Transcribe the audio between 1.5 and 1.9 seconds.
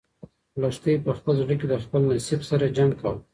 کې د